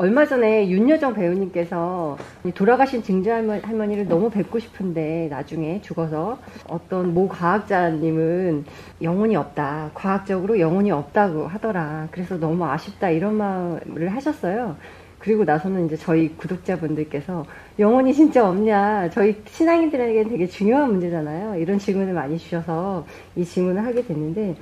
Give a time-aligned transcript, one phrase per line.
[0.00, 2.16] 얼마 전에 윤여정 배우님께서
[2.54, 8.64] 돌아가신 증조 할머니를 너무 뵙고 싶은데 나중에 죽어서 어떤 모 과학자님은
[9.02, 9.90] 영혼이 없다.
[9.94, 12.06] 과학적으로 영혼이 없다고 하더라.
[12.12, 14.76] 그래서 너무 아쉽다 이런 말을 하셨어요.
[15.18, 17.44] 그리고 나서는 이제 저희 구독자분들께서
[17.80, 19.10] 영혼이 진짜 없냐.
[19.10, 21.56] 저희 신앙인들에게는 되게 중요한 문제잖아요.
[21.56, 23.04] 이런 질문을 많이 주셔서
[23.34, 24.54] 이 질문을 하게 됐는데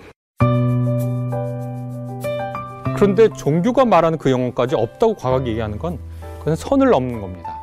[2.97, 5.99] 그런데 종교가 말하는 그 영혼까지 없다고 과학이 얘기하는 건
[6.39, 7.61] 그건 선을 넘는 겁니다.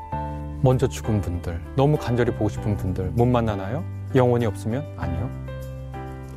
[0.62, 3.84] 먼저 죽은 분들, 너무 간절히 보고 싶은 분들 못 만나나요?
[4.13, 5.30] 영혼이 없으면 아니요.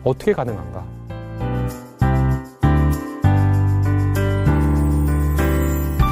[0.02, 0.84] 어떻게 가능한가?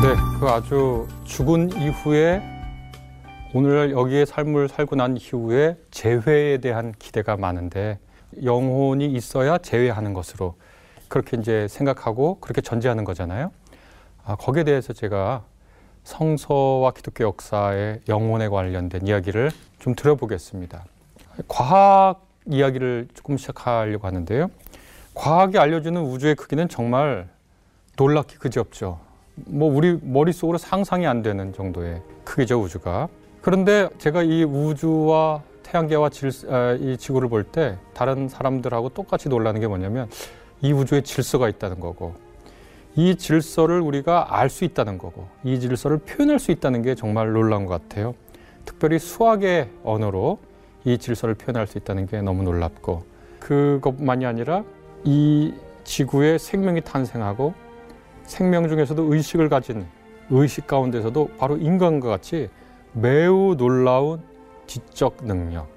[0.03, 2.43] 네, 그 아주 죽은 이후에
[3.55, 7.99] 오늘 여기에 삶을 살고 난 이후에 재회에 대한 기대가 많은데
[8.43, 10.57] 영혼이 있어야 재회하는 것으로
[11.15, 13.53] 그렇게 이제 생각하고 그렇게 전제하는 거잖아요.
[14.25, 15.45] 아, 거기에 대해서 제가
[16.03, 20.85] 성서와 기독교 역사의 영혼에 관련된 이야기를 좀 들어보겠습니다.
[21.47, 24.51] 과학 이야기를 조금 시작하려고 하는데요.
[25.15, 27.29] 과학이 알려주는 우주의 크기는 정말
[27.97, 28.99] 놀랍기 그지없죠.
[29.37, 33.07] 뭐 우리 머릿속으로 상상이 안 되는 정도의 크기죠 우주가.
[33.41, 39.61] 그런데 제가 이 우주와 태양계와 질, 아, 이 지구를 볼 때 다른 사람들하고 똑같이 놀라는
[39.61, 40.09] 게 뭐냐면
[40.65, 42.15] 이 우주에 질서가 있다는 거고
[42.97, 47.67] 이 질서를 우리가 알 수 있다는 거고 이 질서를 표현할 수 있다는 게 정말 놀라운
[47.67, 48.15] 것 같아요.
[48.65, 50.39] 특별히 수학의 언어로
[50.87, 53.05] 이 질서를 표현할 수 있다는 게 너무 놀랍고
[53.41, 54.65] 그것만이 아니라
[55.05, 55.53] 이
[55.85, 57.53] 지구에 생명이 탄생하고
[58.23, 59.85] 생명 중에서도 의식을 가진
[60.31, 62.49] 의식 가운데서도 바로 인간과 같이
[62.93, 64.23] 매우 놀라운
[64.67, 65.69] 지적 능력,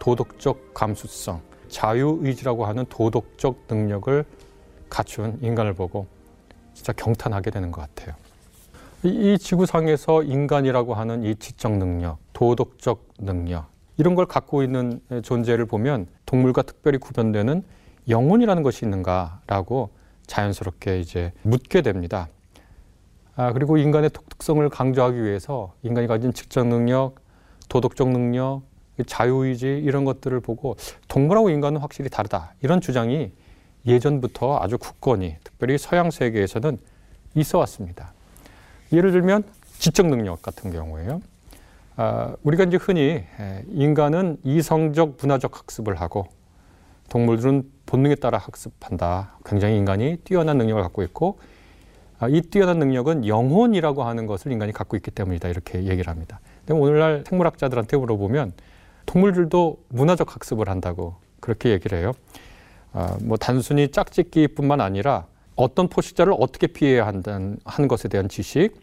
[0.00, 1.40] 도덕적 감수성,
[1.72, 4.24] 자유의지라고 하는 도덕적 능력을
[4.88, 6.06] 갖춘 인간을 보고
[6.74, 8.14] 진짜 경탄하게 되는 것 같아요.
[9.02, 15.66] 이, 이 지구상에서 인간이라고 하는 이 지적 능력, 도덕적 능력, 이런 걸 갖고 있는 존재를
[15.66, 17.62] 보면 동물과 특별히 구별되는
[18.08, 19.90] 영혼이라는 것이 있는가라고
[20.26, 22.28] 자연스럽게 이제 묻게 됩니다.
[23.34, 27.16] 아, 그리고 인간의 독특성을 강조하기 위해서 인간이 가진 직접 능력,
[27.68, 28.62] 도덕적 능력,
[29.06, 30.76] 자유의지 이런 것들을 보고
[31.08, 32.54] 동물하고 인간은 확실히 다르다.
[32.62, 33.32] 이런 주장이
[33.86, 36.78] 예전부터 아주 굳건히 특별히 서양 세계에서는
[37.34, 38.12] 있어 왔습니다.
[38.92, 39.44] 예를 들면
[39.78, 41.20] 지적 능력 같은 경우에요.
[41.96, 43.24] 아, 우리가 이제 흔히
[43.68, 46.26] 인간은 이성적 문화적 학습을 하고
[47.08, 49.38] 동물들은 본능에 따라 학습한다.
[49.44, 51.38] 굉장히 인간이 뛰어난 능력을 갖고 있고
[52.18, 55.48] 아, 이 뛰어난 능력은 영혼이라고 하는 것을 인간이 갖고 있기 때문이다.
[55.48, 56.40] 이렇게 얘기를 합니다.
[56.64, 58.52] 근데 오늘날 생물학자들한테 물어보면
[59.06, 62.12] 동물들도 문화적 학습을 한다고 그렇게 얘기를 해요.
[62.92, 65.26] 아, 뭐 단순히 짝짓기뿐만 아니라
[65.56, 68.74] 어떤 포식자를 어떻게 피해야 한다는 한 것에 대한 지식,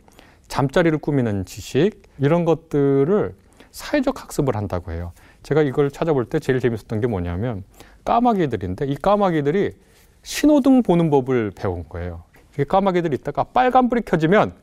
[0.48, 3.34] 잠자리를 꾸미는 지식 이런 것들을
[3.72, 5.12] 사회적 학습을 한다고 해요.
[5.44, 7.64] 제가 이걸 찾아볼 때 제일 재밌었던 게 뭐냐면
[8.04, 9.72] 까마귀들인데 이 까마귀들이
[10.24, 12.24] 신호등 보는 법을 배운 거예요.
[12.68, 14.54] 까마귀들이 있다가 빨간불이 켜지면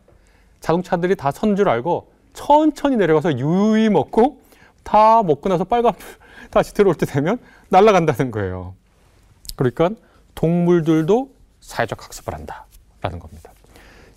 [0.61, 4.39] 자동차들이 다 선 줄 알고 천천히 내려가서 유유히 먹고
[4.87, 6.01] 다 먹고 나서 빨간불
[6.51, 7.39] 다시 들어올 때 되면
[7.69, 8.75] 날아간다는 거예요.
[9.57, 9.91] 그러니까
[10.37, 11.31] 동물들도
[11.61, 13.53] 사회적 학습을 한다라는 겁니다.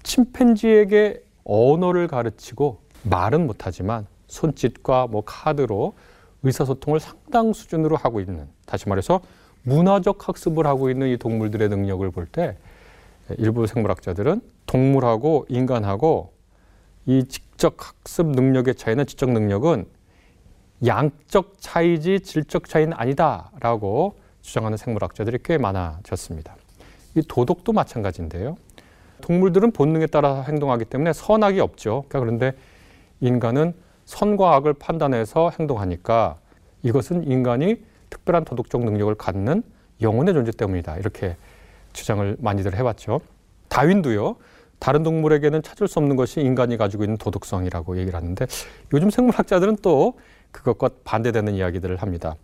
[0.03, 5.95] 침팬지에게 언어를 가르치고 말은 못하지만 손짓과 뭐 카드로
[6.43, 9.21] 의사소통을 상당 수준으로 하고 있는 다시 말해서
[9.63, 12.55] 문화적 학습을 하고 있는 이 동물들의 능력을 볼 때
[13.37, 16.31] 일부 생물학자들은 동물하고 인간하고
[17.05, 19.85] 이 직접 학습 능력의 차이는 지적 능력은
[20.85, 26.55] 양적 차이지 질적 차이는 아니다라고 주장하는 생물학자들이 꽤 많아졌습니다.
[27.15, 28.55] 이 도덕도 마찬가지인데요.
[29.21, 32.05] 동물들은 본능에 따라 행동하기 때문에 선악이 없죠.
[32.07, 32.51] 그러니까 그런데
[33.19, 33.73] 인간은
[34.05, 36.37] 선과 악을 판단해서 행동하니까
[36.83, 39.63] 이것은 인간이 특별한 도덕적 능력을 갖는
[40.01, 40.97] 영혼의 존재 때문이다.
[40.97, 41.35] 이렇게
[41.93, 43.19] 주장을 많이들 해왔죠.
[43.67, 44.37] 다윈도요.
[44.79, 48.47] 다른 동물에게는 찾을 수 없는 것이 인간이 가지고 있는 도덕성이라고 얘기를 하는데
[48.93, 50.17] 요즘 생물학자들은 또
[50.51, 52.35] 그것과 반대되는 이야기들을 합니다.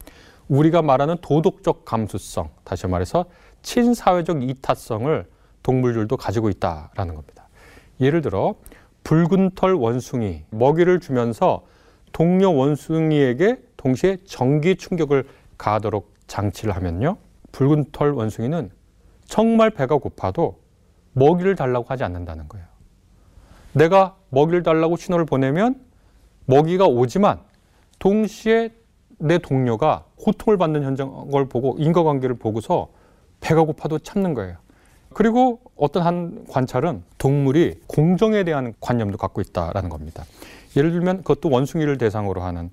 [0.48, 3.26] 우리가 말하는 도덕적 감수성, 다시 말해서
[3.62, 5.26] 친사회적 이타성을
[5.64, 7.48] 동물들도 가지고 있다라는 겁니다.
[8.00, 8.56] 예를 들어
[9.04, 11.66] 붉은 털 원숭이 먹이를 주면서
[12.12, 15.28] 동료 원숭이에게 동시에 전기 충격을
[15.58, 17.18] 가하도록 장치를 하면요.
[17.52, 18.70] 붉은 털 원숭이는
[19.26, 20.60] 정말 배가 고파도
[21.14, 22.66] 먹이를 달라고 하지 않는다는 거예요.
[23.74, 25.82] 내가 먹이를 달라고 신호를 보내면
[26.46, 27.40] 먹이가 오지만
[28.00, 28.72] 동시에
[29.18, 32.90] 내 동료가 고통을 받는 현장을 보고 인과관계를 보고서
[33.40, 34.58] 배가 고파도 참는 거예요.
[35.14, 40.26] 그리고 어떤 한 관찰은 동물이 공정에 대한 관념도 갖고 있다라는 겁니다.
[40.76, 42.70] 예를 들면 그것도 원숭이를 대상으로 하는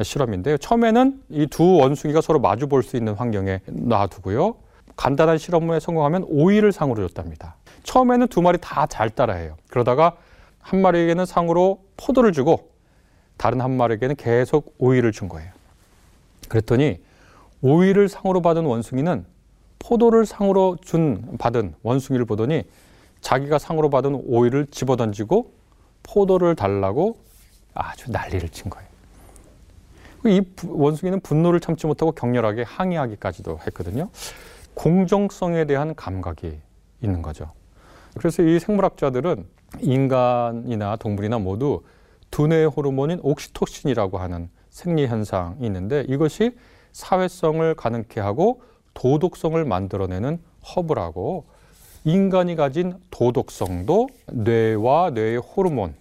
[0.00, 0.58] 실험인데요.
[0.58, 4.54] 처음에는 이 두 원숭이가 서로 마주 볼 수 있는 환경에 놔두고요.
[4.96, 7.56] 간단한 실험에 성공하면 오이를 상으로 줬답니다.
[7.82, 9.56] 처음에는 두 마리 다 잘 따라해요.
[9.68, 10.16] 그러다가
[10.60, 12.70] 한 마리에게는 상으로 포도를 주고
[13.42, 15.50] 다른 한 마리에게는 계속 오이를 준 거예요.
[16.48, 17.00] 그랬더니
[17.60, 19.26] 오이를 상으로 받은 원숭이는
[19.80, 22.62] 포도를 상으로 준 받은 원숭이를 보더니
[23.20, 25.50] 자기가 상으로 받은 오이를 집어던지고
[26.04, 27.18] 포도를 달라고
[27.74, 28.88] 아주 난리를 친 거예요.
[30.26, 34.08] 이 원숭이는 분노를 참지 못하고 격렬하게 항의하기까지도 했거든요.
[34.74, 36.60] 공정성에 대한 감각이
[37.00, 37.50] 있는 거죠.
[38.16, 39.44] 그래서 이 생물학자들은
[39.80, 41.82] 인간이나 동물이나 모두
[42.32, 46.56] 두뇌 호르몬인 옥시토신이라고 하는 생리 현상이 있는데 이것이
[46.92, 48.62] 사회성을 가능케 하고
[48.94, 50.40] 도덕성을 만들어내는
[50.74, 51.44] 허브라고
[52.04, 55.94] 인간이 가진 도덕성도 뇌와 뇌의 호르몬의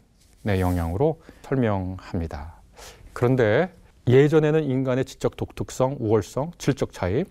[0.45, 2.61] 영향으로 설명합니다.
[3.13, 3.73] 그런데
[4.07, 7.25] 예전에는 인간의 지적 독특성, 우월성, 질적 차이,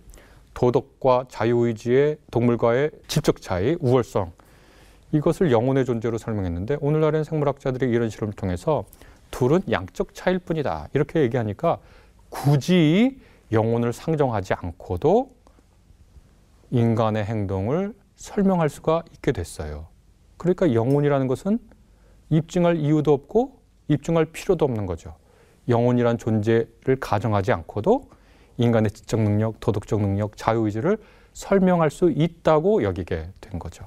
[0.53, 4.33] 도덕과 자유의지의 동물과의 질적 차이, 우월성
[5.13, 8.85] 이것을 영혼의 존재로 설명했는데 오늘날엔 생물학자들이 이런 실험을 통해서
[9.31, 11.79] 둘은 양적 차이일 뿐이다 이렇게 얘기하니까
[12.29, 13.21] 굳이
[13.53, 15.31] 영혼을 상정하지 않고도
[16.71, 19.89] 인간의 행동을 설명할 수가 있게 됐어요.
[20.37, 21.59] 그러니까 영혼이라는 것은
[22.29, 25.17] 입증할 이유도 없고 입증할 필요도 없는 거죠.
[25.69, 28.09] 영혼이란 존재를 가정하지 않고도
[28.59, 30.99] 인간의 지적 능력, 도덕적 능력, 자유의지를
[31.33, 33.87] 설명할 수 있다고 여기게 된 거죠.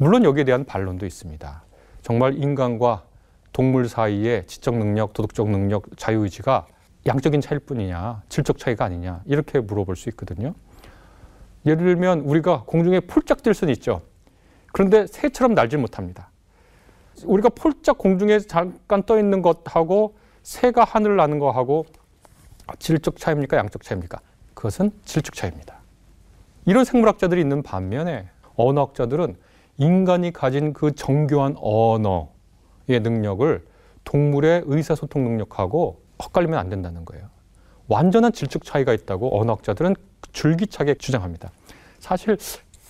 [0.00, 1.62] 물론 여기에 대한 반론도 있습니다.
[2.00, 3.04] 정말 인간과
[3.52, 6.66] 동물 사이의 지적 능력, 도덕적 능력, 자유의지가
[7.04, 10.54] 양적인 차이일 뿐이냐, 질적 차이가 아니냐, 이렇게 물어볼 수 있거든요.
[11.66, 14.00] 예를 들면 우리가 공중에 폴짝 뛸 수는 있죠.
[14.72, 16.30] 그런데 새처럼 날질 못합니다.
[17.24, 21.84] 우리가 폴짝 공중에 잠깐 떠 있는 것하고 새가 하늘을 나는 거하고
[22.78, 23.58] 질적 차이입니까?
[23.58, 24.18] 양적 차이입니까?
[24.54, 25.78] 그것은 질적 차이입니다.
[26.64, 29.49] 이런 생물학자들이 있는 반면에 언어학자들은
[29.80, 32.20] 인간이 가진 그 정교한 언어의
[32.86, 33.64] 능력을
[34.04, 37.24] 동물의 의사소통 능력하고 헛갈리면 안 된다는 거예요.
[37.88, 39.96] 완전한 질적 차이가 있다고 언어학자들은
[40.32, 41.50] 줄기차게 주장합니다.
[41.98, 42.36] 사실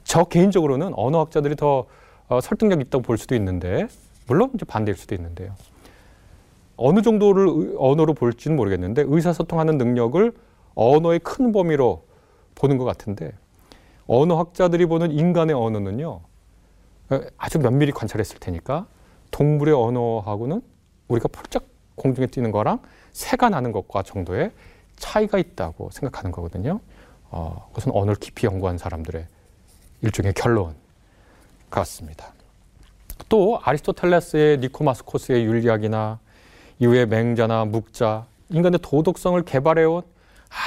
[0.02, 1.86] 저 개인적으로는 언어학자들이 더
[2.28, 3.86] 어, 설득력 있다고 볼 수도 있는데
[4.26, 5.54] 물론 이제 반대일 수도 있는데요.
[6.76, 10.32] 어느 정도를 언어로 볼지는 모르겠는데 의사소통하는 능력을
[10.74, 12.02] 언어의 큰 범위로
[12.56, 13.32] 보는 것 같은데
[14.08, 16.29] 언어학자들이 보는 인간의 언어는요 어,
[17.36, 18.86] 아주 면밀히 관찰했을 테니까
[19.30, 20.62] 동물의 언어하고는
[21.08, 21.66] 우리가 펄쩍
[21.96, 22.80] 공중에 뛰는 거랑
[23.12, 24.52] 새가 나는 것과 정도의
[24.96, 26.80] 차이가 있다고 생각하는 거거든요.
[27.30, 29.26] 어, 그것은 언어를 깊이 연구한 사람들의
[30.02, 30.74] 일종의 결론
[31.70, 32.32] 같습니다.
[33.28, 36.18] 또 아리스토텔레스의 니코마스코스의 윤리학이나
[36.78, 40.02] 이후에 맹자나 묵자, 인간의 도덕성을 개발해온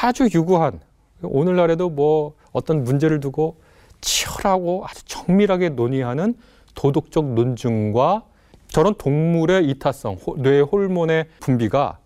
[0.02, 0.80] 아주 유구한
[1.22, 3.58] 오늘날에도 뭐 어떤 문제를 두고
[4.04, 6.36] 치열하고 아주 정밀하게 논의하는
[6.76, 8.24] 도덕적 논증과
[8.68, 12.00] 저런 동물의 이타성, 뇌 호르몬의 분비가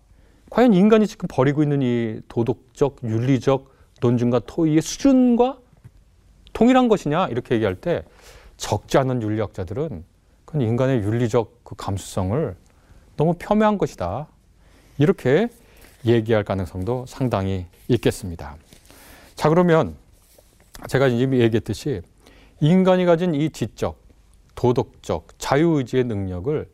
[0.50, 5.58] 과연 인간이 지금 벌이고 있는 이 도덕적, 윤리적 논증과 토의의 수준과
[6.52, 8.02] 동일한 것이냐 이렇게 얘기할 때
[8.56, 10.04] 적지 않은 윤리학자들은
[10.44, 12.56] 그건 인간의 윤리적 그 감수성을
[13.16, 14.28] 너무 폄훼한 것이다.
[14.98, 15.48] 이렇게
[16.04, 18.56] 얘기할 가능성도 상당히 있겠습니다.
[19.34, 19.96] 자, 그러면
[20.86, 22.02] 제가 이미 얘기했듯이
[22.60, 24.00] 인간이 가진 이 지적,
[24.54, 26.68] 도덕적, 자유의지의 능력을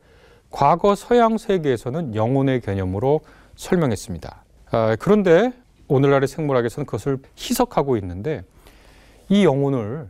[0.50, 3.20] 과거 서양 세계에서는 영혼의 개념으로
[3.56, 4.44] 설명했습니다.
[4.70, 5.52] 아, 그런데
[5.88, 8.42] 오늘날의 생물학에서는 그것을 희석하고 있는데
[9.28, 10.08] 이 영혼을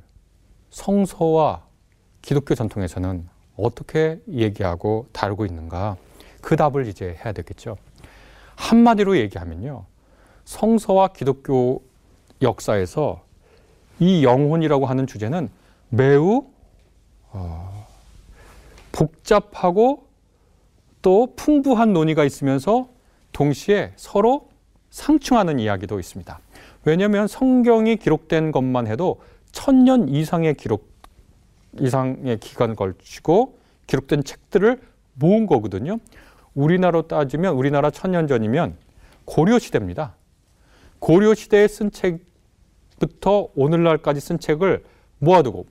[0.70, 1.64] 성서와
[2.22, 5.96] 기독교 전통에서는 어떻게 얘기하고 다루고 있는가
[6.40, 7.76] 그 답을 이제 해야 되겠죠.
[8.56, 9.84] 한마디로 얘기하면요.
[10.44, 11.82] 성서와 기독교
[12.42, 13.22] 역사에서
[14.00, 15.48] 이 영혼이라고 하는 주제는
[15.88, 16.46] 매우
[17.30, 17.86] 어,
[18.92, 20.06] 복잡하고
[21.02, 22.88] 또 풍부한 논의가 있으면서
[23.32, 24.48] 동시에 서로
[24.90, 26.38] 상충하는 이야기도 있습니다.
[26.84, 29.20] 왜냐하면 성경이 기록된 것만 해도
[29.52, 30.88] 천년 이상의 기록
[31.80, 34.80] 이상의 기간 걸치고 기록된 책들을
[35.14, 35.98] 모은 거거든요.
[36.54, 38.76] 우리나라로 따지면 우리나라 천년 전이면
[39.24, 40.14] 고려 시대입니다.
[41.00, 42.20] 고려 시대에 쓴 책
[43.06, 44.84] 부터 오늘날까지 쓴 책을
[45.18, 45.66] 모아두고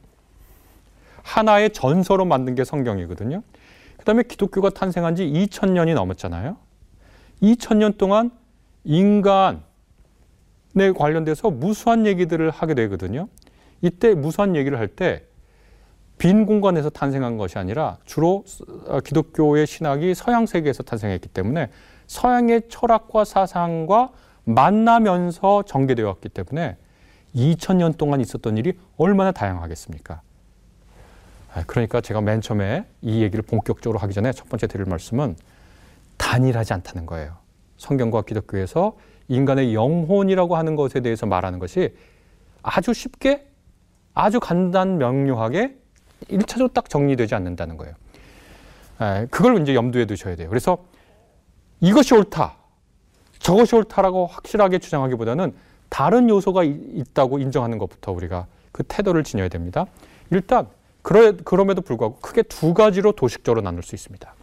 [1.21, 3.41] 하나의 전서로 만든 게 성경이거든요.
[3.97, 6.57] 그 다음에 기독교가 탄생한 지 2000년이 넘었잖아요.
[7.41, 8.31] 2000년 동안
[8.83, 9.61] 인간에
[10.95, 13.27] 관련돼서 무수한 얘기들을 하게 되거든요.
[13.81, 15.33] 이때 무수한 얘기를 할 때
[16.17, 18.45] 빈 공간에서 탄생한 것이 아니라 주로
[19.03, 21.69] 기독교의 신학이 서양 세계에서 탄생했기 때문에
[22.07, 24.11] 서양의 철학과 사상과
[24.45, 26.77] 만나면서 전개되었기 때문에
[27.35, 30.21] 2000년 동안 있었던 일이 얼마나 다양하겠습니까?
[31.53, 35.35] 아, 그러니까 제가 맨 처음에 이 얘기를 본격적으로 하기 전에 첫 번째 드릴 말씀은
[36.17, 37.37] 단일하지 않다는 거예요.
[37.77, 38.97] 성경과 기독교에서
[39.27, 41.95] 인간의 영혼이라고 하는 것에 대해서 말하는 것이
[42.61, 43.47] 아주 쉽게
[44.13, 45.75] 아주 간단 명료하게
[46.29, 47.95] 1차적으로 딱 정리되지 않는다는 거예요.
[48.99, 50.49] 아, 그걸 이제 염두에 두셔야 돼요.
[50.49, 50.85] 그래서
[51.81, 52.55] 이것이 옳다,
[53.39, 55.53] 저것이 옳다라고 확실하게 주장하기보다는
[55.93, 59.85] 다른 요소가 있다고 인정하는 것부터 우리가 그 태도를 지녀야 됩니다.
[60.31, 60.67] 일단
[61.03, 64.33] 그럼에도 불구하고 크게 두 가지로 도식적으로 나눌 수 있습니다.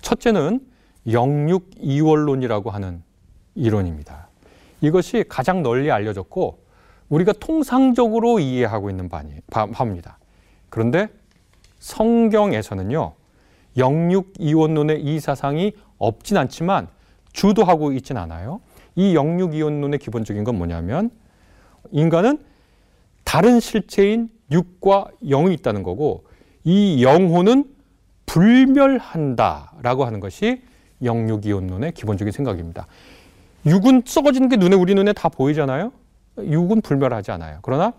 [0.00, 0.64] 첫째는
[1.10, 3.02] 영육 이원론이라고 하는
[3.56, 4.28] 이론입니다.
[4.80, 6.60] 이것이 가장 널리 알려졌고
[7.08, 10.18] 우리가 통상적으로 이해하고 있는 바입니다.
[10.70, 11.08] 그런데
[11.80, 13.14] 성경에서는요,
[13.76, 16.86] 영육 이원론의 이 사상이 없진 않지만
[17.32, 18.60] 주도하고 있진 않아요.
[18.98, 21.10] 이 영육 이원론의 기본적인 건 뭐냐면
[21.92, 22.40] 인간은
[23.22, 26.24] 다른 실체인 육과 영이 있다는 거고
[26.64, 27.64] 이 영혼은
[28.26, 30.62] 불멸한다라고 하는 것이
[31.04, 32.88] 영육이온론의 기본적인 생각입니다.
[33.66, 35.92] 육은 썩어지는 게 눈에 우리 눈에 다 보이잖아요.
[36.36, 37.60] 육은 불멸하지 않아요.
[37.62, 37.92] 그러나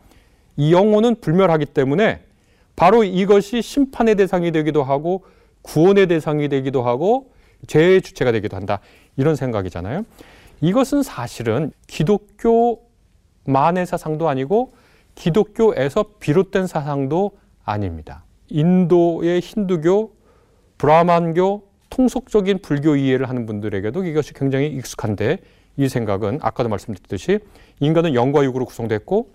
[0.57, 2.19] 이 영혼은 불멸하기 때문에
[2.75, 5.23] 바로 이것이 심판의 대상이 되기도 하고
[5.61, 7.31] 구원의 대상이 되기도 하고
[7.67, 8.81] 죄의 주체가 되기도 한다.
[9.15, 10.03] 이런 생각이잖아요.
[10.61, 14.73] 이것은 사실은 기독교만의 사상도 아니고
[15.15, 17.31] 기독교에서 비롯된 사상도
[17.63, 18.23] 아닙니다.
[18.49, 20.13] 인도의 힌두교,
[20.77, 25.39] 브라만교, 통속적인 불교 이해를 하는 분들에게도 이것이 굉장히 익숙한데
[25.77, 27.39] 이 생각은 아까도 말씀드렸듯이
[27.79, 29.29] 인간은 영과 육으로 구성됐고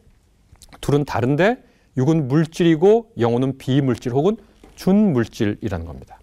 [0.80, 1.62] 둘은 다른데
[1.96, 4.36] 육은 물질이고 영혼은 비물질 혹은
[4.74, 6.18] 준물질이라는 겁니다.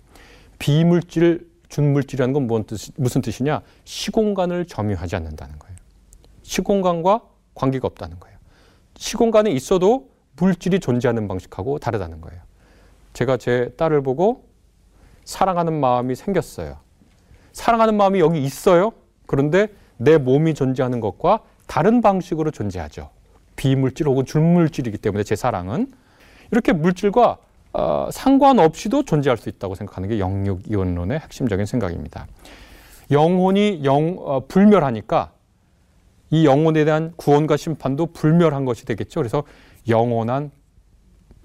[0.60, 2.66] 비물질, 준물질이라는 건
[2.98, 3.62] 무슨 뜻이냐?
[3.86, 5.78] 시공간을 점유하지 않는다는 거예요.
[6.44, 7.22] 시공간과
[7.56, 8.38] 관계가 없다는 거예요.
[8.98, 12.42] 시공간에 있어도 물질이 존재하는 방식하고 다르다는 거예요.
[13.14, 14.46] 제가 제 딸을 보고
[15.24, 16.78] 사랑하는 마음이 생겼어요.
[17.54, 18.92] 사랑하는 마음이 여기 있어요.
[19.26, 23.10] 그런데 내 몸이 존재하는 것과 다른 방식으로 존재하죠.
[23.56, 25.92] 비물질 혹은 준물질이기 때문에 제 사랑은
[26.52, 27.38] 이렇게 물질과
[27.74, 32.28] 어, 상관없이도 존재할 수 있다고 생각하는 게 영육 이원론의 핵심적인 생각입니다.
[33.12, 35.32] 영혼이 영, 어, 불멸하니까
[36.30, 39.20] 이 영혼에 대한 구원과 심판도 불멸한 것이 되겠죠.
[39.20, 39.44] 그래서
[39.88, 40.52] 영원한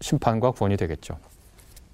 [0.01, 1.19] 심판과 구원이 되겠죠.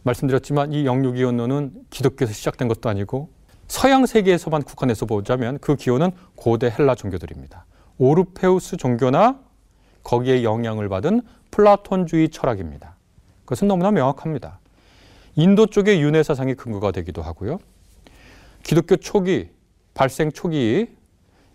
[0.03, 3.31] 말씀드렸지만 이 영육 이원론은 기독교에서 시작된 것도 아니고
[3.69, 7.65] 서양 세계에서만 국한해서 보자면 그 기원은 고대 헬라 종교들입니다.
[7.99, 9.41] 오르페우스 종교나
[10.03, 12.97] 거기에 영향을 받은 플라톤주의 철학입니다.
[13.45, 14.59] 그것은 너무나 명확합니다.
[15.37, 17.59] 인도 쪽의 윤회 사상이 근거가 되기도 하고요.
[18.63, 19.51] 기독교 초기,
[19.95, 20.89] 발생 초기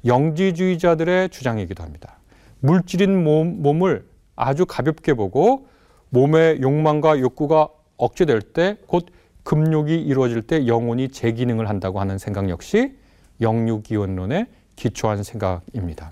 [0.06, 2.20] 영지주의자들의 주장이기도 합니다.
[2.60, 5.67] 물질인 몸, 몸을 아주 가볍게 보고
[6.10, 9.08] 몸의 욕망과 욕구가 억제될 때 곧
[9.44, 12.98] 금욕이 이루어질 때 영혼이 재기능을 한다고 하는 생각 역시
[13.39, 16.12] 영육이원론에 기초한 생각입니다.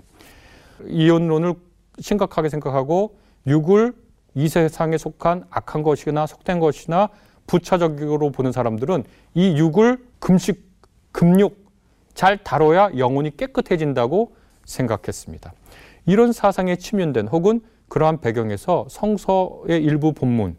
[0.86, 1.54] 이원론을
[2.00, 3.92] 심각하게 생각하고 육을
[4.36, 7.08] 이 세상에 속한 악한 것이나 속된 것이나
[7.46, 10.62] 부차적으로 보는 사람들은 이 육을 금식,
[11.10, 11.56] 금욕,
[12.12, 15.52] 잘 다뤄야 영혼이 깨끗해진다고 생각했습니다.
[16.04, 20.56] 이런 사상에 침연된 혹은 그러한 배경에서 성서의 일부 본문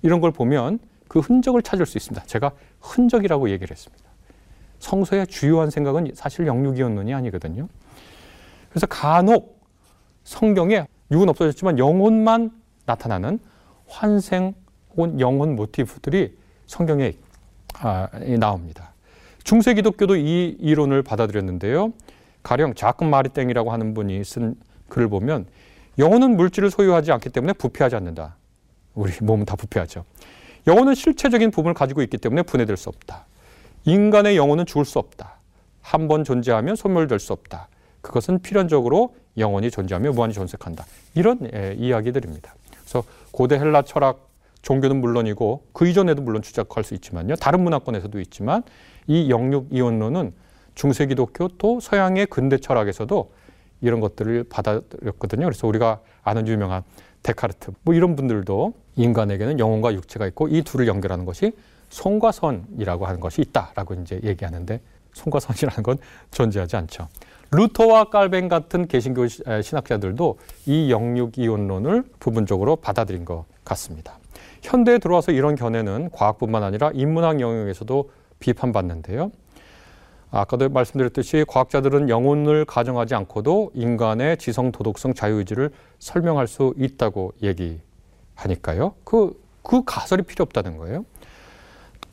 [0.00, 2.24] 이런 걸 보면 그 흔적을 찾을 수 있습니다.
[2.24, 4.02] 제가 흔적이라고 얘기를 했습니다.
[4.78, 7.68] 성서의 주요한 생각은 사실 영육이었론이 아니거든요.
[8.70, 9.60] 그래서 간혹
[10.24, 13.38] 성경에 육은 없어졌지만 영혼만 나타나는
[13.86, 14.54] 환생
[14.90, 16.36] 혹은 영혼 모티프들이
[16.66, 17.12] 성경에
[17.78, 18.08] 아,
[18.38, 18.92] 나옵니다.
[19.44, 21.92] 중세 기독교도 이 이론을 받아들였는데요.
[22.42, 24.54] 가령 자금 마리땡이라고 하는 분이 쓴
[24.88, 25.46] 글을 보면
[25.98, 28.36] 영혼은 물질을 소유하지 않기 때문에 부패하지 않는다.
[28.94, 30.04] 우리 몸은 다 부패하죠.
[30.66, 33.26] 영혼은 실체적인 부분을 가지고 있기 때문에 분해될 수 없다.
[33.84, 35.38] 인간의 영혼은 죽을 수 없다.
[35.80, 37.68] 한 번 존재하면 소멸될 수 없다.
[38.00, 40.84] 그것은 필연적으로 영혼이 존재하며 무한히 존색한다.
[41.14, 42.54] 이런 예, 이야기들입니다.
[42.92, 44.28] 그래서 고대 헬라 철학
[44.60, 47.36] 종교는 물론이고 그 이전에도 물론 추적할 수 있지만요.
[47.36, 48.62] 다른 문화권에서도 있지만
[49.06, 50.32] 이 영육 이원론은
[50.74, 53.32] 중세 기독교 또 서양의 근대 철학에서도
[53.80, 55.46] 이런 것들을 받아들였거든요.
[55.46, 56.82] 그래서 우리가 아는 유명한
[57.22, 61.52] 데카르트 뭐 이런 분들도 인간에게는 영혼과 육체가 있고 이 둘을 연결하는 것이
[61.88, 64.80] 손과 선이라고 하는 것이 있다라고 이제 얘기하는데
[65.14, 65.98] 손과 선이라는 건
[66.30, 67.08] 존재하지 않죠.
[67.54, 74.18] 루터와 깔벤 같은 개신교 신학자들도 이 영육 이원론을 부분적으로 받아들인 것 같습니다.
[74.62, 79.30] 현대에 들어와서 이런 견해는 과학뿐만 아니라 인문학 영역에서도 비판받는데요.
[80.30, 88.94] 아까도 말씀드렸듯이 과학자들은 영혼을 가정하지 않고도 인간의 지성, 도덕성, 자유의지를 설명할 수 있다고 얘기하니까요.
[89.04, 91.04] 그, 그 가설이 필요 없다는 거예요.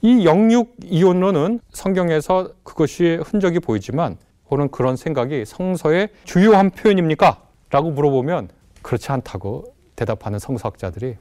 [0.01, 4.17] 이 영육 이론론은 성경에서 그것이 흔적이 보이지만
[4.51, 7.41] 혹은 그런 생각이 성서의 주요한 표현입니까?
[7.69, 8.49] 라고 물어보면
[8.81, 11.17] 그렇지 않다고 대답하는 성서학자들이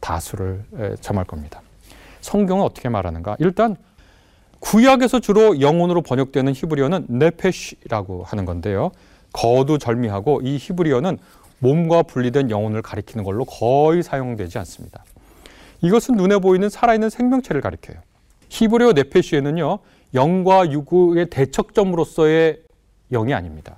[0.00, 0.64] 다수를
[1.00, 1.62] 점할 겁니다.
[2.20, 3.36] 성경은 어떻게 말하는가?
[3.38, 3.76] 일단
[4.60, 8.92] 구약에서 주로 영혼으로 번역되는 히브리어는 네페시라고 하는 건데요.
[9.32, 11.18] 거두절미하고 이 히브리어는
[11.58, 15.04] 몸과 분리된 영혼을 가리키는 걸로 거의 사용되지 않습니다.
[15.82, 17.98] 이것은 눈에 보이는 살아있는 생명체를 가리켜요.
[18.48, 19.78] 히브리어 네페시에는요,
[20.14, 22.62] 영과 유구의 대척점으로서의
[23.12, 23.76] 영이 아닙니다.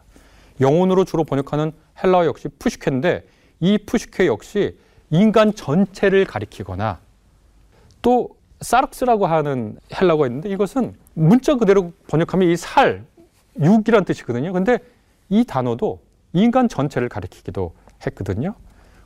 [0.60, 3.24] 영혼으로 주로 번역하는 헬라어 역시 푸시케인데
[3.60, 4.78] 이 푸시케 역시
[5.10, 6.98] 인간 전체를 가리키거나
[8.02, 13.04] 또 사르스라고 하는 헬라어가 있는데 이것은 문자 그대로 번역하면 이 살,
[13.60, 14.52] 육이란 뜻이거든요.
[14.52, 14.78] 근데
[15.28, 16.00] 이 단어도
[16.32, 17.72] 인간 전체를 가리키기도
[18.06, 18.54] 했거든요.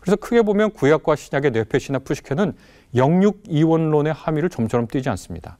[0.00, 2.54] 그래서 크게 보면 구약과 신약의 뇌페시나 푸시케는
[2.96, 5.58] 영육 이원론의 함의를 좀처럼 띄지 않습니다.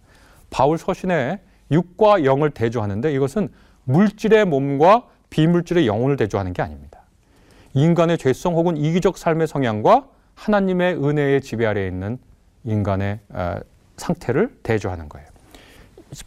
[0.49, 1.40] 바울 서신에
[1.71, 3.50] 육과 영을 대조하는데 이것은
[3.91, 7.01] 물질의 몸과 비물질의 영혼을 대조하는 게 아닙니다.
[7.75, 12.19] 인간의 죄성 혹은 이기적 삶의 성향과 하나님의 은혜의 지배 아래에 있는
[12.65, 13.21] 인간의
[13.97, 15.29] 상태를 대조하는 거예요.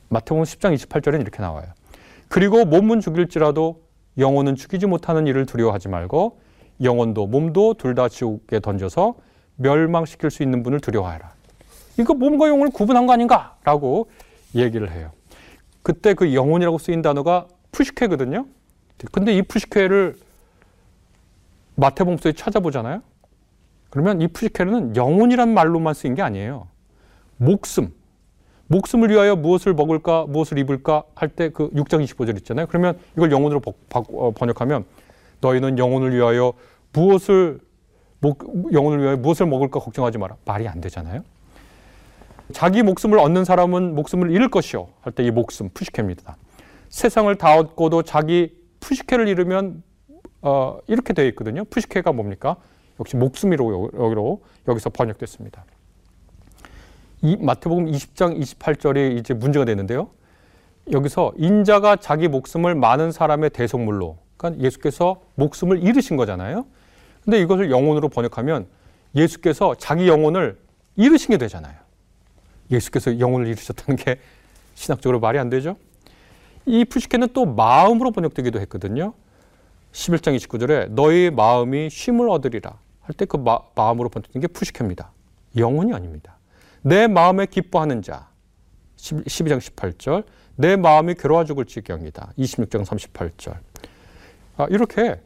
[0.09, 1.65] 마태복음 10장 28절엔 이렇게 나와요.
[2.29, 3.81] 그리고 몸은 죽일지라도
[4.17, 6.39] 영혼은 죽이지 못하는 일을 두려워하지 말고
[6.81, 9.15] 영혼도 몸도 둘 다 지옥에 던져서
[9.57, 11.33] 멸망시킬 수 있는 분을 두려워하라.
[11.99, 13.57] 이거 몸과 영혼을 구분한 거 아닌가?
[13.63, 14.09] 라고
[14.55, 15.11] 얘기를 해요.
[15.83, 18.45] 그때 그 영혼이라고 쓰인 단어가 푸시케거든요.
[19.11, 20.15] 근데 이 푸시케를
[21.75, 23.01] 마태복음서에 찾아보잖아요.
[23.89, 26.67] 그러면 이 푸시케는 영혼이란 말로만 쓰인 게 아니에요.
[27.37, 27.91] 목숨.
[28.67, 32.65] 목숨을 위하여 무엇을 먹을까, 무엇을 입을까 할 때 그 6장 25절 있잖아요.
[32.67, 33.61] 그러면 이걸 영혼으로
[33.93, 34.85] 어, 번역하면
[35.41, 36.53] 너희는 영혼을 위하여
[36.93, 37.59] 무엇을
[38.71, 40.37] 영혼을 위하여 무엇을 먹을까 걱정하지 마라.
[40.45, 41.23] 말이 안 되잖아요.
[42.53, 44.87] 자기 목숨을 얻는 사람은 목숨을 잃을 것이요.
[45.01, 46.37] 할 때 이 목숨 푸시케입니다.
[46.93, 49.81] 세상을 다 얻고도 자기 푸시케를 잃으면
[50.43, 51.63] 어, 이렇게 되어 있거든요.
[51.65, 52.55] 푸시케가 뭡니까?
[52.99, 55.65] 역시 목숨이로 여기로 여기서 번역됐습니다.
[57.23, 60.11] 이 마태복음 20장 28절이 이제 문제가 되는데요.
[60.91, 66.67] 여기서 인자가 자기 목숨을 많은 사람의 대속물로, 그러니까 예수께서 목숨을 잃으신 거잖아요.
[67.23, 68.67] 근데 이것을 영혼으로 번역하면
[69.15, 70.59] 예수께서 자기 영혼을
[70.95, 71.73] 잃으신 게 되잖아요.
[72.69, 74.19] 예수께서 영혼을 잃으셨다는 게
[74.75, 75.75] 신학적으로 말이 안 되죠.
[76.65, 79.13] 이 푸시케는 또 마음으로 번역되기도 했거든요.
[79.91, 83.37] 11장 29절에 너희 마음이 쉼을 얻으리라 할 때 그
[83.75, 85.11] 마음으로 번역된 게 푸시케입니다.
[85.57, 86.37] 영혼이 아닙니다.
[86.81, 88.29] 내 마음에 기뻐하는 자
[88.97, 93.57] 12장 18절 내 마음이 괴로워 죽을 지경이다 26장 38절
[94.57, 95.19] 아, 이렇게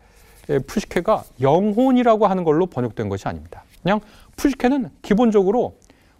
[0.49, 3.63] 예, 푸시케가 영혼이라고 하는 걸로 번역된 것이 아닙니다.
[3.83, 3.99] 그냥
[4.37, 5.77] 푸시케는 기본적으로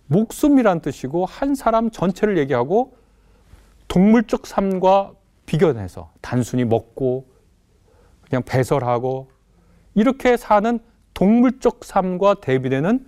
[0.07, 2.96] 목숨이란 뜻이고 한 사람 전체를 얘기하고
[3.87, 5.13] 동물적 삶과
[5.45, 7.25] 비견해서 단순히 먹고
[8.29, 9.29] 그냥 배설하고
[9.95, 10.79] 이렇게 사는
[11.13, 13.05] 동물적 삶과 대비되는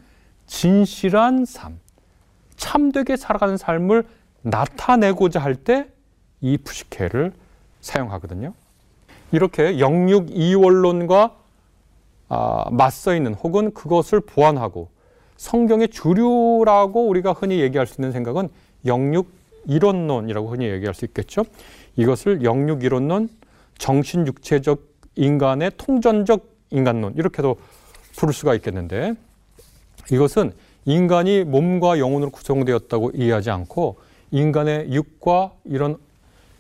[0.48, 1.80] 진실한 삶,
[2.56, 4.06] 참되게 살아가는 삶을
[4.42, 5.88] 나타내고자 할 때
[6.42, 7.34] 이 푸시케를
[7.82, 8.54] 사용하거든요.
[9.32, 11.36] 이렇게 영육 이원론과
[12.30, 14.90] 아, 맞서 있는 혹은 그것을 보완하고
[15.38, 18.50] 성경의 주류라고 우리가 흔히 얘기할 수 있는 생각은
[18.86, 19.32] 영육
[19.66, 21.44] 이론론이라고 흔히 얘기할 수 있겠죠.
[21.96, 23.30] 이것을 영육 이론론,
[23.78, 24.84] 정신 육체적
[25.16, 27.58] 인간의 통전적 인간론 이렇게도
[28.16, 29.14] 부를 수가 있겠는데
[30.12, 30.54] 이것은
[30.86, 33.98] 인간이 몸과 영혼으로 구성되었다고 이해하지 않고
[34.32, 35.98] 인간의 육과 이런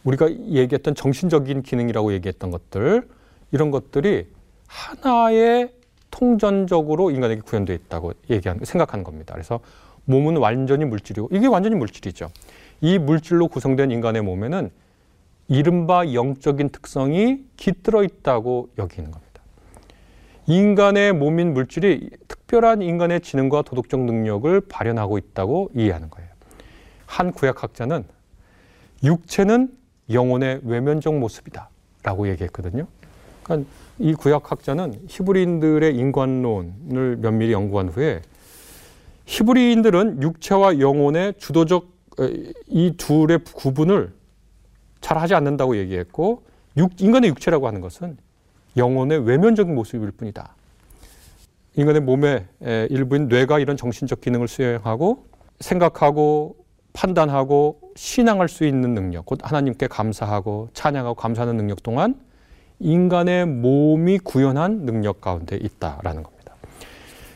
[0.03, 3.07] 우리가 얘기했던 정신적인 기능이라고 얘기했던 것들
[3.51, 4.27] 이런 것들이
[4.67, 5.71] 하나의
[6.11, 9.33] 통전적으로 인간에게 구현되어 있다고 얘기한 생각하는 겁니다.
[9.33, 9.59] 그래서
[10.05, 12.29] 몸은 완전히 물질이고 이게 완전히 물질이죠.
[12.81, 14.69] 이 물질로 구성된 인간의 몸에는
[15.47, 19.29] 이른바 영적인 특성이 깃들어 있다고 여기는 겁니다.
[20.47, 26.29] 인간의 몸인 물질이 특별한 인간의 지능과 도덕적 능력을 발현하고 있다고 이해하는 거예요.
[27.05, 28.03] 한 구약학자는
[29.03, 29.71] 육체는
[30.11, 31.69] 영혼의 외면적 모습이다
[32.03, 32.87] 라고 얘기했거든요.
[33.43, 38.21] 그러니까 이 구약학자는 히브리인들의 인간론을 면밀히 연구한 후에
[39.25, 41.98] 히브리인들은 육체와 영혼의 주도적
[42.67, 44.13] 이 둘의 구분을
[45.01, 46.43] 잘 하지 않는다고 얘기했고
[46.97, 48.17] 인간의 육체라고 하는 것은
[48.77, 50.55] 영혼의 외면적인 모습일 뿐이다.
[51.75, 52.45] 인간의 몸의
[52.89, 55.25] 일부인 뇌가 이런 정신적 기능을 수행하고
[55.59, 56.57] 생각하고
[56.93, 62.19] 판단하고 신앙할 수 있는 능력, 곧 하나님께 감사하고 찬양하고 감사하는 능력 동안
[62.79, 66.55] 인간의 몸이 구현한 능력 가운데 있다라는 겁니다.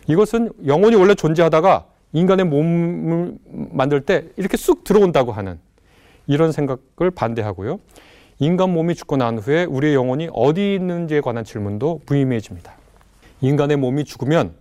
[0.07, 3.37] 이것은 영혼이 원래 존재하다가 인간의 몸을
[3.71, 5.59] 만들 때 이렇게 쑥 들어온다고 하는
[6.27, 7.79] 이런 생각을 반대하고요.
[8.39, 12.73] 인간 몸이 죽고 난 후에 우리의 영혼이 어디 있는지에 관한 질문도 무의미해집니다.
[13.41, 14.53] 인간의 몸이 죽으면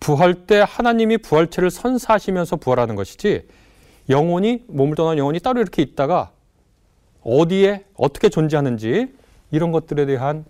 [0.00, 3.46] 부활 때 하나님이 부활체를 선사하시면서 부활하는 것이지
[4.08, 6.32] 영혼이 몸을 떠난 영혼이 따로 이렇게 있다가
[7.22, 9.12] 어디에 어떻게 존재하는지
[9.52, 10.44] 이런 것들에 대한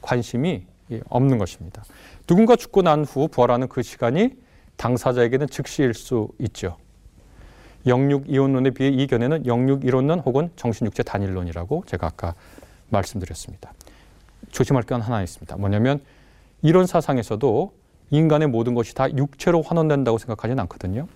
[0.00, 0.64] 관심이
[1.08, 1.84] 없는 것입니다.
[2.26, 4.30] 누군가 죽고 난 후 부활하는 그 시간이
[4.78, 6.78] 당사자에게는 즉시일 수 있죠.
[7.86, 12.34] 영육 이론론에 비해 이 견해는 영육 이론론 혹은 정신육체 단일론이라고 제가 아까
[12.88, 13.72] 말씀드렸습니다.
[14.50, 15.56] 조심할 건 하나 있습니다.
[15.56, 16.00] 뭐냐면
[16.62, 17.72] 이런 사상에서도
[18.10, 21.06] 인간의 모든 것이 다 육체로 환원된다고 생각하지는 않거든요.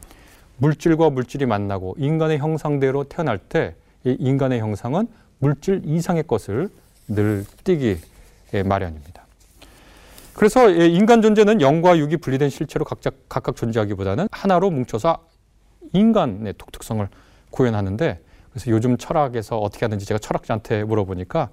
[0.59, 3.73] 물질과 물질이 만나고 인간의 형상대로 태어날 때이
[4.05, 6.69] 인간의 형상은 물질 이상의 것을
[7.09, 7.99] 늘 띠기
[8.65, 9.22] 마련입니다.
[10.35, 15.27] 그래서 인간 존재는 영과 육이 분리된 실체로 각자, 각각 존재하기보다는 하나로 뭉쳐서
[15.93, 17.07] 인간의 독특성을
[17.51, 21.51] 구현하는데 그래서 요즘 철학에서 어떻게 하는지 제가 철학자한테 물어보니까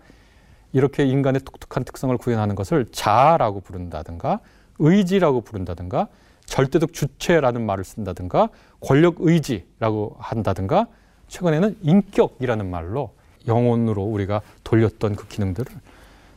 [0.72, 4.39] 이렇게 인간의 독특한 특성을 구현하는 것을 자아라고 부른다든가
[4.80, 6.08] 의지라고 부른다든가
[6.46, 10.88] 절대적 주체라는 말을 쓴다든가 권력 의지라고 한다든가
[11.28, 13.13] 최근에는 인격이라는 말로
[13.48, 15.72] 영혼으로 우리가 돌렸던 그 기능들을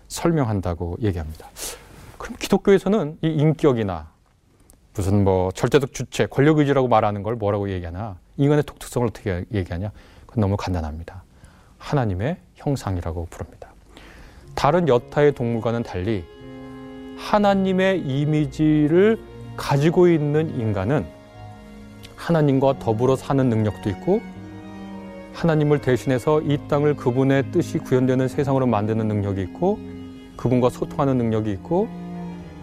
[0.09, 1.49] 설명한다고 얘기합니다.
[2.23, 4.13] 그럼 기독교에서는 이 인격이나
[4.95, 8.17] 무슨 뭐 절대적 주체, 권력 의지라고 말하는 걸 뭐라고 얘기하나?
[8.37, 9.91] 인간의 독특성을 어떻게 얘기하냐?
[10.27, 11.25] 그건 너무 간단합니다.
[11.79, 13.73] 하나님의 형상이라고 부릅니다.
[14.55, 16.25] 다른 여타의 동물과는 달리
[17.17, 19.19] 하나님의 이미지를
[19.57, 21.05] 가지고 있는 인간은
[22.15, 24.21] 하나님과 더불어 사는 능력도 있고
[25.33, 29.81] 하나님을 대신해서 이 땅을 그분의 뜻이 구현되는 세상으로 만드는 능력이 있고
[30.37, 32.02] 그분과 소통하는 능력이 있고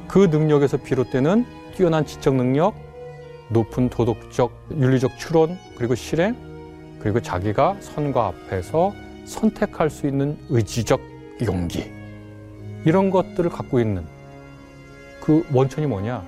[0.10, 1.46] 그 능력에서 비롯되는
[1.76, 2.74] 뛰어난 지적 능력,
[3.50, 6.36] 높은 도덕적, 윤리적 추론, 그리고 실행,
[7.00, 8.92] 그리고 자기가 선과 앞에서
[9.26, 11.00] 선택할 수 있는 의지적
[11.46, 11.92] 용기.
[12.86, 14.04] 이런 것들을 갖고 있는
[15.22, 16.26] 그 원천이 뭐냐?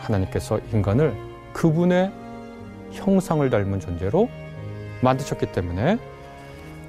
[0.00, 1.14] 하나님께서 인간을
[1.52, 2.10] 그분의
[2.90, 4.28] 형상을 닮은 존재로
[5.02, 5.98] 만드셨기 때문에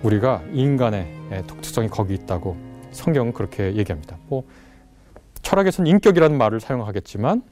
[0.01, 2.57] 우리가 인간의 독특성이 거기 있다고
[2.91, 4.17] 성경은 그렇게 얘기합니다.
[4.27, 4.43] 뭐
[5.45, 7.43] 철학에서는 인격이라는 말을 사용하겠지만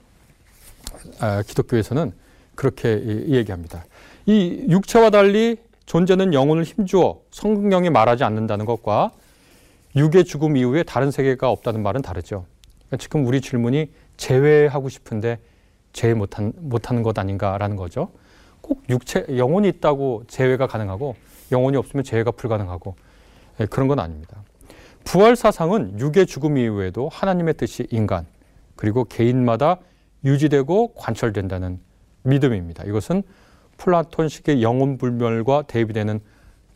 [1.20, 2.12] 아, 기독교에서는
[2.56, 3.86] 그렇게 얘기합니다.
[4.26, 9.12] 이 육체와 달리 존재는 영혼을 힘주어 성경이 말하지 않는다는 것과
[9.96, 12.46] 육의 죽음 이후에 다른 세계가 없다는 말은 다르죠.
[12.88, 15.38] 그러니까 지금 우리 질문이 제외하고 싶은데
[15.94, 18.10] 제외 못한, 못하는 것 아닌가라는 거죠.
[18.62, 21.16] 꼭 육체, 영혼이 있다고 제외가 가능하고
[21.52, 22.96] 영혼이 없으면 제외가 불가능하고
[23.60, 24.38] 예, 그런 건 아닙니다.
[25.04, 28.26] 부활 사상은 육의 죽음 이후에도 하나님의 뜻이 인간
[28.76, 29.78] 그리고 개인마다
[30.24, 31.80] 유지되고 관철된다는
[32.24, 32.84] 믿음입니다.
[32.86, 33.24] 이것은
[33.78, 36.20] 플라톤식의 영혼 불멸과 대비되는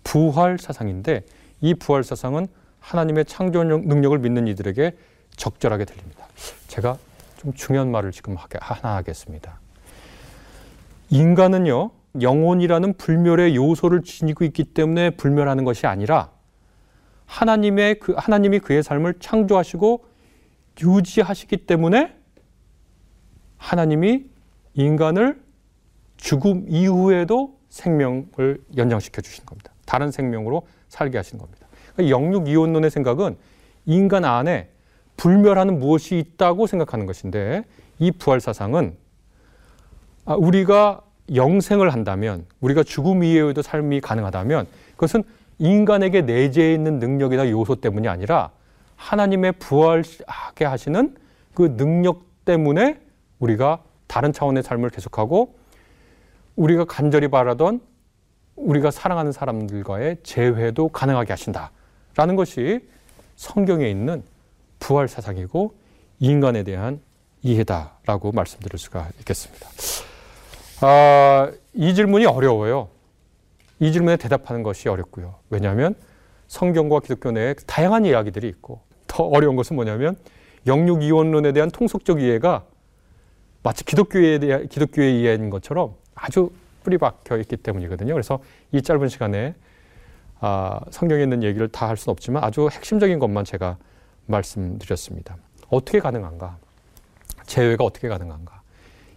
[0.03, 1.23] 부활 사상인데
[1.61, 2.47] 이 부활 사상은
[2.79, 4.95] 하나님의 창조 능력을 믿는 이들에게
[5.35, 6.25] 적절하게 들립니다.
[6.67, 6.97] 제가
[7.37, 9.59] 좀 중요한 말을 지금 하나 하겠습니다.
[11.09, 16.31] 인간은요, 영혼이라는 불멸의 요소를 지니고 있기 때문에 불멸하는 것이 아니라
[17.27, 20.05] 하나님의 그 하나님이 그의 삶을 창조하시고
[20.81, 22.15] 유지하시기 때문에
[23.57, 24.25] 하나님이
[24.73, 25.41] 인간을
[26.17, 29.71] 죽음 이후에도 생명을 연장시켜 주시는 겁니다.
[29.85, 31.67] 다른 생명으로 살게 하시는 겁니다.
[31.93, 33.37] 그러니까 영육 이혼론의 생각은
[33.85, 34.69] 인간 안에
[35.17, 37.63] 불멸하는 무엇이 있다고 생각하는 것인데
[37.99, 38.95] 이 부활 사상은
[40.25, 41.01] 아, 우리가
[41.33, 45.23] 영생을 한다면 우리가 죽음 이후에도 삶이 가능하다면 그것은
[45.59, 48.51] 인간에게 내재해 있는 능력이나 요소 때문이 아니라
[48.95, 51.15] 하나님의 부활하게 하시는
[51.53, 52.99] 그 능력 때문에
[53.39, 55.55] 우리가 다른 차원의 삶을 계속하고
[56.55, 57.81] 우리가 간절히 바라던
[58.55, 62.87] 우리가 사랑하는 사람들과의 재회도 가능하게 하신다라는 것이
[63.35, 64.23] 성경에 있는
[64.79, 65.75] 부활 사상이고
[66.19, 66.99] 인간에 대한
[67.43, 69.67] 이해다라고 말씀드릴 수가 있겠습니다.
[70.81, 72.89] 아, 이 질문이 어려워요.
[73.79, 75.35] 이 질문에 대답하는 것이 어렵고요.
[75.49, 75.95] 왜냐하면
[76.47, 80.15] 성경과 기독교 내에 다양한 이야기들이 있고 더 어려운 것은 뭐냐면
[80.65, 82.65] 영육 이원론에 대한 통속적 이해가
[83.63, 86.51] 마치 기독교에 대한 기독교의 이해인 것처럼 아주
[86.83, 88.13] 뿌리 박혀 있기 때문이거든요.
[88.13, 88.39] 그래서
[88.71, 89.55] 이 짧은 시간에
[90.39, 93.77] 아, 성경에 있는 얘기를 다 할 수는 없지만 아주 핵심적인 것만 제가
[94.27, 95.37] 말씀드렸습니다.
[95.69, 96.57] 어떻게 가능한가?
[97.45, 98.61] 제외가 어떻게 가능한가?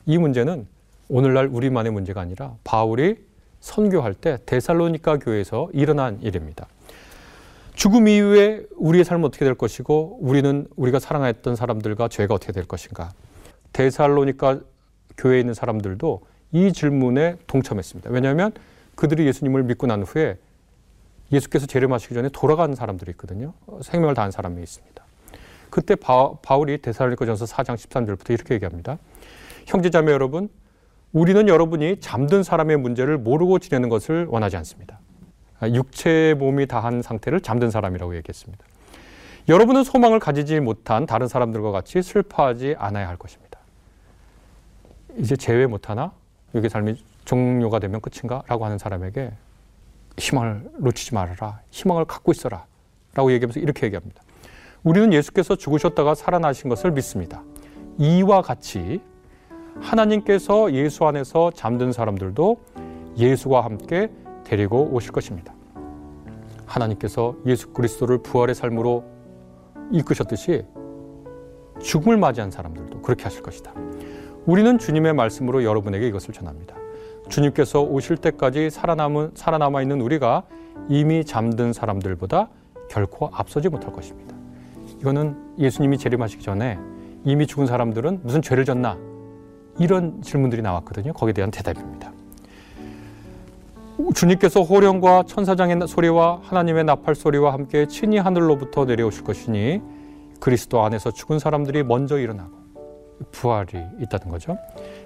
[0.06, 0.66] 이 문제는
[1.08, 3.16] 오늘날 우리만의 문제가 아니라 바울이
[3.60, 6.66] 선교할 때 데살로니가 교회에서 일어난 일입니다.
[7.74, 13.12] 죽음 이후에 우리의 삶은 어떻게 될 것이고 우리는 우리가 사랑했던 사람들과 죄가 어떻게 될 것인가?
[13.72, 14.60] 데살로니가
[15.16, 16.20] 교회에 있는 사람들도
[16.52, 18.10] 이 질문에 동참했습니다.
[18.10, 18.52] 왜냐하면
[18.96, 20.36] 그들이 예수님을 믿고 난 후에
[21.32, 23.54] 예수께서 재림하시기 전에 돌아간 사람들이 있거든요.
[23.82, 25.04] 생명을 다한 사람이 있습니다.
[25.70, 28.98] 그때 바, 울이 데살로니가전서 4장 13절부터 이렇게 얘기합니다.
[29.66, 30.48] 형제자매 여러분,
[31.12, 35.00] 우리는 여러분이 잠든 사람의 문제를 모르고 지내는 것을 원하지 않습니다.
[35.62, 38.64] 육체의 몸이 다한 상태를 잠든 사람이라고 얘기했습니다.
[39.48, 43.58] 여러분은 소망을 가지지 못한 다른 사람들과 같이 슬퍼하지 않아야 할 것입니다.
[45.18, 46.12] 이제 재회 못하나?
[46.54, 48.42] 여기 삶이 종료가 되면 끝인가?
[48.46, 49.32] 라고 하는 사람에게
[50.18, 51.60] 희망을 놓치지 말아라.
[51.70, 52.66] 희망을 갖고 있어라.
[53.14, 54.22] 라고 얘기하면서 이렇게 얘기합니다.
[54.84, 57.42] 우리는 예수께서 죽으셨다가 살아나신 것을 믿습니다.
[57.98, 59.00] 이와 같이
[59.80, 62.56] 하나님께서 예수 안에서 잠든 사람들도
[63.18, 64.10] 예수와 함께
[64.44, 65.54] 데리고 오실 것입니다.
[66.66, 69.04] 하나님께서 예수 그리스도를 부활의 삶으로
[69.90, 70.64] 이끄셨듯이
[71.80, 73.72] 죽음을 맞이한 사람들도 그렇게 하실 것이다.
[74.46, 76.76] 우리는 주님의 말씀으로 여러분에게 이것을 전합니다.
[77.28, 80.44] 주님께서 오실 때까지 살아남은, 살아남아 있는 우리가
[80.88, 82.48] 이미 잠든 사람들보다
[82.88, 84.34] 결코 앞서지 못할 것입니다.
[85.00, 86.78] 이거는 예수님이 재림하시기 전에
[87.24, 89.09] 이미 죽은 사람들은 무슨 죄를 졌나?
[89.80, 91.14] 이런 질문들이 나왔거든요.
[91.14, 92.12] 거기에 대한 대답입니다.
[94.14, 99.80] 주님께서 호령과 천사장의 소리와 하나님의 나팔 소리와 함께 친히 하늘로부터 내려오실 것이니
[100.38, 102.50] 그리스도 안에서 죽은 사람들이 먼저 일어나고
[103.32, 103.68] 부활이
[104.00, 104.58] 있다는 거죠.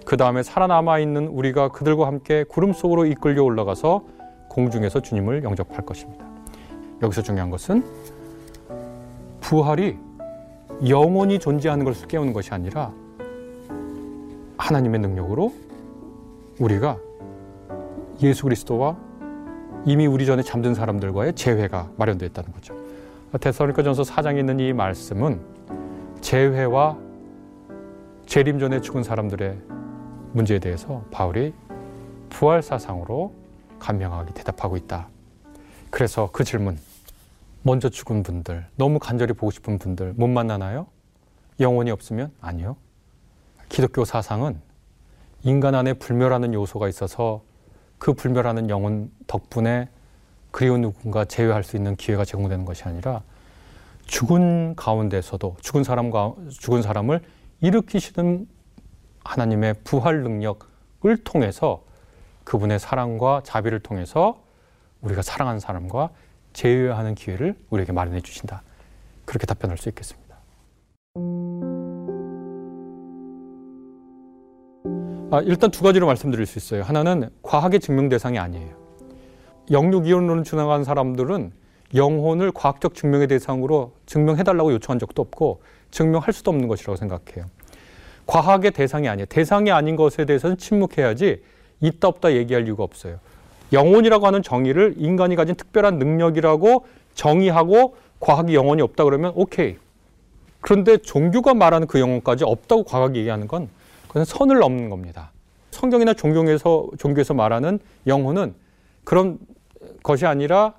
[0.05, 4.05] 그 다음에 살아남아 있는 우리가 그들과 함께 구름 속으로 이끌려 올라가서
[4.49, 6.25] 공중에서 주님을 영접할 것입니다.
[7.03, 7.85] 여기서 중요한 것은
[9.41, 9.99] 부활이
[10.89, 12.93] 영원히 존재하는 것을 깨우는 것이 아니라
[14.65, 15.53] 하나님의 능력으로
[16.59, 16.99] 우리가
[18.23, 18.97] 예수 그리스도와
[19.85, 22.75] 이미 우리 전에 잠든 사람들과의 재회가 마련되어 있다는 거죠.
[23.39, 25.39] 데살로니가 전서 4장에 있는 이 말씀은
[26.23, 26.97] 재회와
[28.25, 29.59] 재림 전에 죽은 사람들의
[30.33, 31.53] 문제에 대해서 바울이
[32.31, 33.35] 부활 사상으로
[33.79, 35.09] 간명하게 대답하고 있다.
[35.91, 36.79] 그래서 그 질문
[37.63, 40.87] 먼저 죽은 분들, 너무 간절히 보고 싶은 분들 못 만나나요?
[41.61, 42.77] 영혼이 없으면 아니요.
[43.69, 44.61] 기독교 사상은
[45.43, 47.43] 인간 안에 불멸하는 요소가 있어서
[47.99, 49.89] 그 불멸하는 영혼 덕분에
[50.51, 53.23] 그리운 누군가 제외할 수 있는 기회가 제공되는 것이 아니라
[54.07, 57.21] 죽은 가운데서도 죽은 사람과 죽은 사람을
[57.61, 58.47] 일으키시는
[59.25, 61.83] 하나님의 부활 능력을 통해서
[62.45, 64.43] 그분의 사랑과 자비를 통해서
[65.01, 66.11] 우리가 사랑하는 사람과
[66.53, 68.63] 제외하는 기회를 우리에게 마련해 주신다.
[69.25, 70.37] 그렇게 답변할 수 있겠습니다.
[75.35, 76.85] 아, 일단 두 가지로 말씀드릴 수 있어요.
[76.85, 78.71] 하나는 과학의 증명 대상이 아니에요.
[79.73, 81.51] 영육 이론론을 주장한 사람들은
[81.97, 87.47] 영혼을 과학적 증명의 대상으로 증명해달라고 요청한 적도 없고 증명할 수도 없는 것이라고 생각해요.
[88.27, 89.27] 과학의 대상이 아니에요.
[89.27, 91.43] 대상이 아닌 것에 대해서는 침묵해야지
[91.81, 93.19] 있다 없다 얘기할 이유가 없어요.
[93.73, 99.79] 영혼이라고 하는 정의를 인간이 가진 특별한 능력이라고 정의하고 과학이 영혼이 없다 그러면 오케이.
[100.61, 103.69] 그런데 종교가 말하는 그 영혼까지 없다고 과학이 얘기하는 건
[104.15, 105.33] 그건 선을 넘는 겁니다.
[105.73, 108.55] 성경이나 종교에서 종교에서 말하는 영혼은
[109.03, 109.41] 그런
[110.05, 110.75] 것이 아니라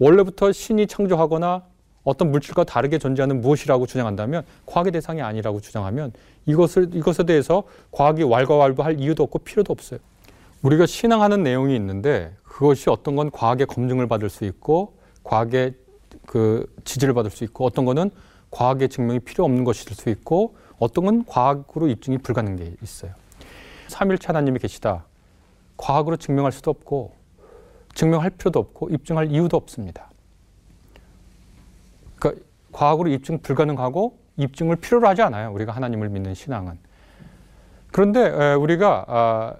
[0.00, 1.62] 원래부터 신이 창조하거나
[2.02, 6.12] 어떤 물질과 다르게 존재하는 무엇이라고 주장한다면 과학의 대상이 아니라고 주장하면
[6.46, 10.00] 이것을 이것에 대해서 과학이 왈가왈부할 이유도 없고 필요도 없어요.
[10.62, 15.74] 우리가 신앙하는 내용이 있는데 그것이 어떤 건 과학의 검증을 받을 수 있고 과학의
[16.26, 18.10] 그 지지를 받을 수 있고 어떤 거는
[18.50, 23.12] 과학의 증명이 필요 없는 것일 수 있고 어떤 건 과학으로 입증이 불가능한 게 있어요.
[23.86, 25.04] 삼일체 하나님이 계시다.
[25.76, 27.12] 과학으로 증명할 수도 없고
[27.94, 30.10] 증명할 필요도 없고 입증할 이유도 없습니다.
[32.18, 35.52] 그러니까 과학으로 입증 불가능하고 입증을 필요로 하지 않아요.
[35.52, 36.78] 우리가 하나님을 믿는 신앙은.
[37.92, 39.54] 그런데 우리가 아,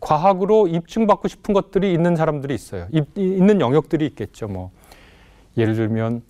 [0.00, 2.88] 과학으로 입증받고 싶은 것들이 있는 사람들이 있어요.
[3.14, 4.48] 있는 영역들이 있겠죠.
[4.48, 4.72] 뭐
[5.56, 6.22] 예를 들면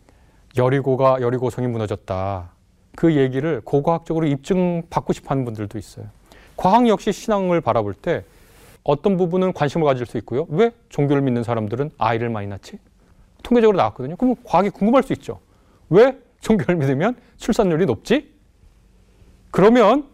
[0.58, 2.55] 여리고가 여리고성이 무너졌다.
[2.96, 6.06] 그 얘기를 고고학적으로 입증받고 싶어 하는 분들도 있어요.
[6.56, 8.24] 과학 역시 신앙을 바라볼 때
[8.82, 10.46] 어떤 부분은 관심을 가질 수 있고요.
[10.48, 12.78] 왜 종교를 믿는 사람들은 아이를 많이 낳지?
[13.42, 14.16] 통계적으로 나왔거든요.
[14.16, 15.40] 그럼 과학이 궁금할 수 있죠.
[15.90, 18.32] 왜 종교를 믿으면 출산율이 높지?
[19.50, 20.08] 그러면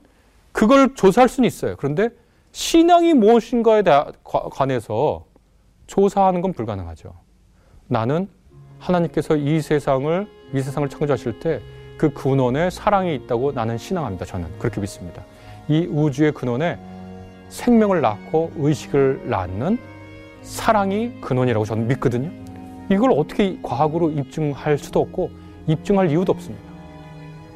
[0.51, 1.77] 그걸 조사할 수는 있어요.
[1.77, 2.11] 그런데
[2.51, 3.83] 신앙이 무엇인가에
[4.23, 5.25] 관해서
[5.87, 7.15] 조사하는 건 불가능하죠.
[7.87, 8.29] 나는
[8.79, 11.63] 하나님께서 이 세상을 이 세상을 창조하실 때
[12.03, 14.25] 그 근원에 사랑이 있다고 나는 신앙합니다.
[14.25, 15.23] 저는 그렇게 믿습니다.
[15.69, 16.77] 이 우주의 근원에
[17.49, 19.79] 생명을 낳고 의식을 낳는
[20.43, 22.29] 사랑이 근원이라고 저는 믿거든요.
[22.91, 25.31] 이걸 어떻게 과학으로 입증할 수도 없고
[25.69, 26.65] 입증할 이유도 없습니다.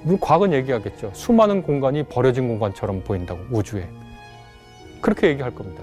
[0.04, 1.10] 물론 과학은 얘기하겠죠.
[1.12, 3.88] 수많은 공간이 버려진 공간처럼 보인다고 우주에.
[5.00, 5.82] 그렇게 얘기할 겁니다.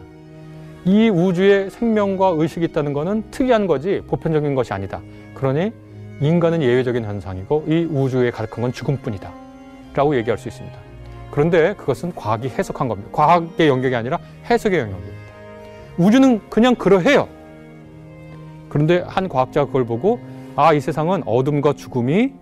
[0.85, 5.01] 이 우주에 생명과 의식이 있다는 것은 특이한 거지 보편적인 것이 아니다.
[5.33, 5.73] 그러니
[6.21, 9.31] 인간은 예외적인 현상이고 이 우주에 가득한 건 죽음뿐이다.
[9.93, 10.77] 라고 얘기할 수 있습니다.
[11.31, 13.09] 그런데 그것은 과학이 해석한 겁니다.
[13.11, 15.23] 과학의 영역이 아니라 해석의 영역입니다.
[15.97, 17.27] 우주는 그냥 그러해요.
[18.69, 20.19] 그런데 한 과학자가 그걸 보고
[20.55, 22.33] 아, 이 세상은 어둠과 죽음이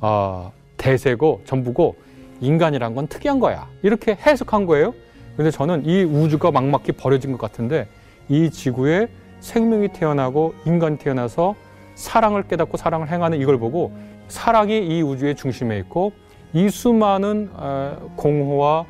[0.00, 1.96] 어, 대세고 전부고
[2.40, 3.66] 인간이란 건 특이한 거야.
[3.82, 4.94] 이렇게 해석한 거예요.
[5.36, 7.88] 근데 저는 이 우주가 막막히 버려진 것 같은데
[8.28, 9.08] 이 지구에
[9.40, 11.54] 생명이 태어나고 인간이 태어나서
[11.96, 13.92] 사랑을 깨닫고 사랑을 행하는 이걸 보고
[14.28, 16.12] 사랑이 이 우주의 중심에 있고
[16.52, 18.84] 이 수많은 어, 공허와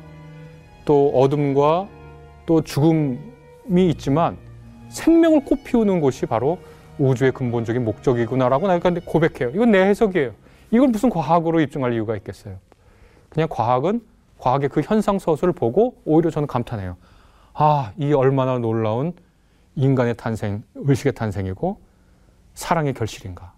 [0.85, 1.87] 또 어둠과
[2.45, 4.37] 또 죽음이 있지만
[4.89, 6.59] 생명을 꽃피우는 곳이 바로
[6.99, 9.51] 우주의 근본적인 목적이구나라고 내가 고백해요.
[9.53, 10.31] 이건 내 해석이에요.
[10.71, 12.55] 이걸 무슨 과학으로 입증할 이유가 있겠어요.
[13.29, 14.01] 그냥 과학은
[14.37, 16.97] 과학의 그 현상 서술을 보고 오히려 저는 감탄해요.
[17.53, 19.13] 아, 이 얼마나 놀라운
[19.75, 21.86] 인간의 탄생, 의식의 탄생이고
[22.57, 23.53] 사랑의 결실인가.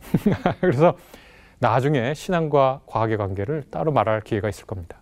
[0.60, 0.96] 그래서
[1.58, 4.96] 나중에 신앙과 과학의 관계를 따로 말할 기회가 있을 겁니다.